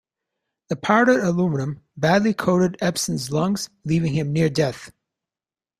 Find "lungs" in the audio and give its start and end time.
3.31-3.69